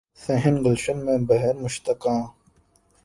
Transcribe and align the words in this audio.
صحن 0.21 0.55
گلشن 0.65 0.97
میں 1.05 1.17
بہر 1.27 1.53
مشتاقاں 1.55 2.21